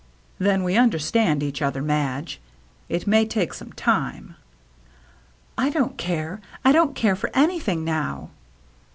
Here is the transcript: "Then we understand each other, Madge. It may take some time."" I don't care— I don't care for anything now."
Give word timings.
"Then 0.39 0.63
we 0.63 0.77
understand 0.77 1.43
each 1.43 1.61
other, 1.61 1.79
Madge. 1.83 2.41
It 2.89 3.05
may 3.05 3.23
take 3.23 3.53
some 3.53 3.71
time."" 3.71 4.35
I 5.59 5.69
don't 5.69 5.95
care— 5.95 6.41
I 6.65 6.71
don't 6.71 6.95
care 6.95 7.15
for 7.15 7.29
anything 7.35 7.83
now." 7.83 8.31